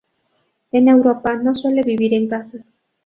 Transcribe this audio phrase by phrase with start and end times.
[0.71, 2.63] En Europa no suele vivir en casas.